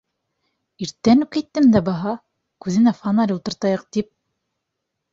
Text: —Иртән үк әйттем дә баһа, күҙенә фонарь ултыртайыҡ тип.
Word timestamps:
—Иртән 0.85 1.21
үк 1.25 1.37
әйттем 1.41 1.69
дә 1.77 1.83
баһа, 1.91 2.15
күҙенә 2.67 2.97
фонарь 3.03 3.37
ултыртайыҡ 3.39 3.89
тип. 3.99 4.13